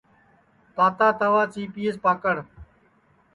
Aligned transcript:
تاتا 0.75 1.07
توا 1.19 1.43
چیپئیس 1.53 1.95
پکڑ 2.03 2.35